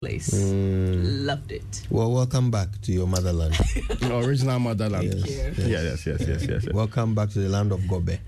[0.00, 0.30] place.
[0.30, 1.24] Hmm.
[1.26, 1.86] Loved it.
[1.90, 3.56] Well, welcome back to your motherland.
[4.02, 5.04] Original motherland.
[5.24, 6.06] Yes, Yeah, yes.
[6.06, 6.64] yes, yes, yes, yes.
[6.64, 6.74] yes.
[6.74, 8.18] welcome back to the land of Gobe.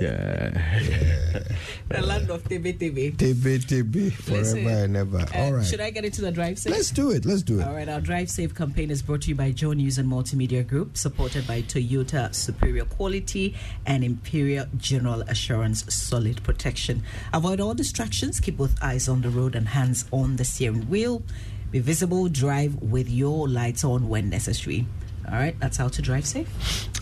[0.00, 1.42] Yeah.
[1.88, 3.14] The land of Tebe Tebe.
[3.16, 5.18] Tebe, tebe, forever Listen, and ever.
[5.18, 5.66] Uh, All right.
[5.66, 6.72] Should I get into the drive safe?
[6.72, 7.26] Let's do it.
[7.26, 7.66] Let's do it.
[7.66, 10.66] All right, our Drive Safe campaign is brought to you by Joy News and Multimedia
[10.66, 13.54] Group, supported by Toyota Superior Quality
[13.84, 17.02] and Imperial General Assurance Solid Protection.
[17.34, 21.22] Avoid all distractions, keep both eyes on the road and hands on the steering wheel.
[21.70, 24.86] Be visible, drive with your lights on when necessary.
[25.26, 26.48] All right, that's how to drive safe.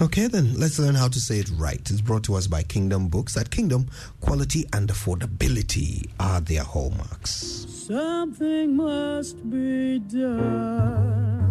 [0.01, 1.81] Okay, then let's learn how to say it right.
[1.91, 3.37] It's brought to us by Kingdom Books.
[3.37, 3.89] At Kingdom,
[4.21, 7.67] quality and affordability are their hallmarks.
[7.87, 11.43] Something must be done.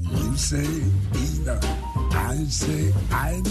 [0.00, 0.66] You say
[1.14, 1.60] either.
[2.12, 3.50] I say either.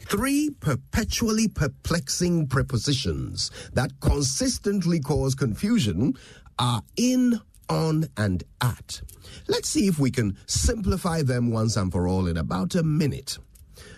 [0.00, 6.14] Three perpetually perplexing prepositions that consistently cause confusion
[6.58, 9.00] are in, on, and at.
[9.48, 13.38] Let's see if we can simplify them once and for all in about a minute.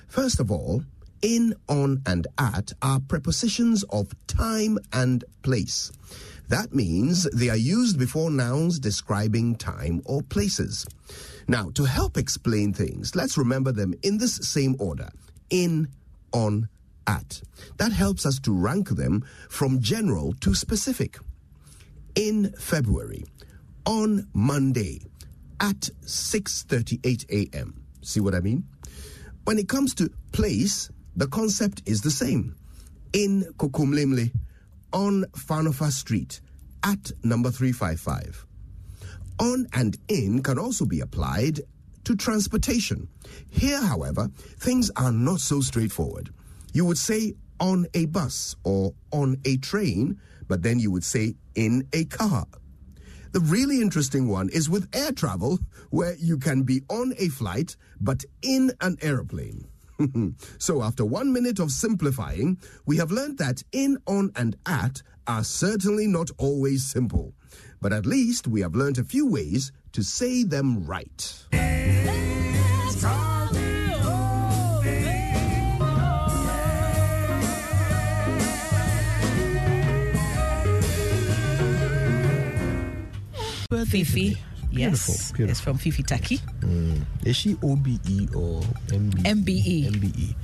[0.06, 0.84] First of all,
[1.22, 5.90] in, on, and at are prepositions of time and place.
[6.48, 10.84] That means they are used before nouns describing time or places.
[11.48, 15.08] Now, to help explain things, let's remember them in this same order
[15.48, 15.88] in,
[16.32, 16.68] on,
[17.06, 17.40] at.
[17.78, 21.18] That helps us to rank them from general to specific.
[22.14, 23.24] In February,
[23.86, 25.00] on Monday,
[25.60, 27.82] at 6:38 a.m.
[28.02, 28.64] See what I mean?
[29.44, 32.56] When it comes to place, the concept is the same.
[33.12, 34.32] In Kokomlemle,
[34.92, 36.40] on Fanofa Street,
[36.84, 38.46] at number 355.
[39.38, 41.60] On and in can also be applied
[42.04, 43.08] to transportation.
[43.48, 46.30] Here, however, things are not so straightforward.
[46.72, 51.34] You would say on a bus or on a train, but then you would say
[51.54, 52.46] in a car.
[53.32, 57.76] The really interesting one is with air travel, where you can be on a flight
[57.98, 59.66] but in an aeroplane.
[60.58, 65.44] so, after one minute of simplifying, we have learned that in, on, and at are
[65.44, 67.32] certainly not always simple.
[67.80, 71.46] But at least we have learned a few ways to say them right.
[83.86, 84.36] Fifi.
[84.72, 85.50] Beautiful, Yes, beautiful.
[85.50, 86.38] it's from Fifi Taki.
[86.60, 87.02] Mm.
[87.26, 89.22] Is she OBE or MBE?
[89.22, 89.90] MBE.
[89.90, 90.34] MBE.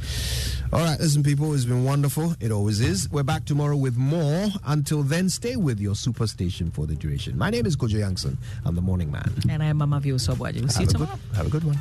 [0.70, 2.34] All right, listen, people, it's been wonderful.
[2.38, 3.10] It always is.
[3.10, 4.48] We're back tomorrow with more.
[4.66, 7.38] Until then, stay with your superstation for the duration.
[7.38, 8.36] My name is Kojo Yankson.
[8.66, 9.32] I'm the morning man.
[9.48, 10.60] And I'm Mama Vio Sobwaji.
[10.60, 11.18] We'll see you Have good, tomorrow.
[11.34, 11.78] have a good one.